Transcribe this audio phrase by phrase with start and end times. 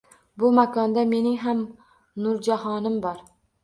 [0.43, 1.63] Bu makonda mening ham
[2.27, 3.27] nurjahonim bor.